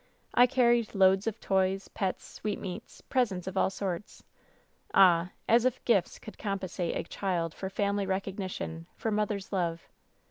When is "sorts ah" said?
3.69-5.29